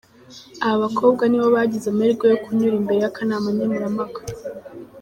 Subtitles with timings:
[0.65, 4.19] Aba bakobwa nibo bagize amahirwe yo kunyura imbere y'akanama nkemurampaka.